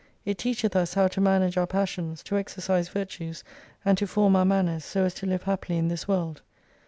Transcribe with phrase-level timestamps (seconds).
[0.25, 3.43] It teacheth us how to manage our pas sions, to exercise virtues,
[3.85, 6.41] and to form our manners, so as to live happily in this world.